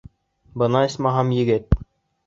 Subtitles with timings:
[0.63, 1.81] Бына, исмаһам, егет!